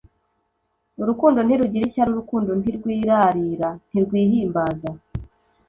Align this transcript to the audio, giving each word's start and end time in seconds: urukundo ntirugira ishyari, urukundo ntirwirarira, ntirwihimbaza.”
urukundo 1.01 1.39
ntirugira 1.43 1.83
ishyari, 1.85 2.09
urukundo 2.11 2.51
ntirwirarira, 2.59 3.69
ntirwihimbaza.” 3.89 4.89